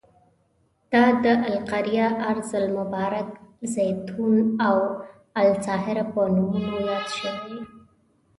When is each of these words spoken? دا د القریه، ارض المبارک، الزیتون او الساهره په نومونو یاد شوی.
دا 0.93 1.05
د 1.23 1.25
القریه، 1.51 2.07
ارض 2.31 2.49
المبارک، 2.61 3.29
الزیتون 3.65 4.37
او 4.67 4.77
الساهره 5.41 6.03
په 6.11 6.21
نومونو 6.35 6.77
یاد 6.89 7.07
شوی. 7.17 7.57